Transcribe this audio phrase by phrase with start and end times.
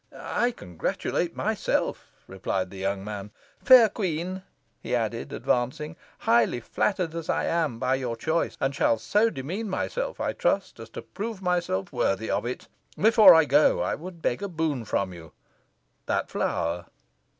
[0.17, 3.29] "I congratulate myself," replied the young man.
[3.63, 4.41] "Fair queen,"
[4.81, 10.19] he added, advancing, "highly flattered am I by your choice, and shall so demean myself,
[10.19, 12.67] I trust, as to prove myself worthy of it.
[12.97, 15.33] Before I go, I would beg a boon from you
[16.07, 16.87] that flower."